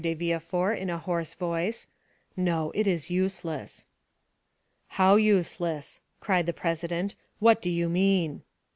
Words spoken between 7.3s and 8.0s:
"what do you